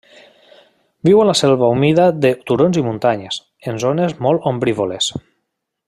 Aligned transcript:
Viu 1.09 1.19
a 1.23 1.25
la 1.29 1.35
selva 1.41 1.69
humida 1.73 2.07
de 2.23 2.31
turons 2.51 2.81
i 2.81 2.83
muntanyes, 2.87 3.39
en 3.73 3.79
zones 3.87 4.17
molt 4.29 4.49
ombrívoles. 4.55 5.13